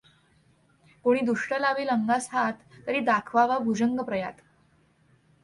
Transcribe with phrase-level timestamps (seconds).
[1.05, 2.53] कुणी दुष्ट लावील अंगास हात,
[2.87, 4.33] तरी दाखवावा भुजंगप्रयात.